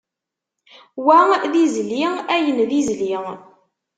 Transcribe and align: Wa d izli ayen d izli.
Wa 1.05 1.19
d 1.51 1.53
izli 1.63 2.03
ayen 2.35 2.59
d 2.69 2.71
izli. 2.79 3.15